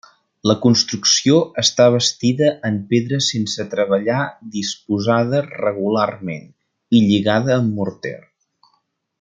La 0.51 0.53
construcció 0.61 1.35
està 1.63 1.85
bastida 1.95 2.47
en 2.69 2.79
pedra 2.95 3.19
sense 3.27 3.67
treballar 3.75 4.23
disposada 4.57 5.45
regularment 5.51 6.51
i 7.01 7.07
lligada 7.13 7.59
amb 7.61 7.81
morter. 7.83 8.17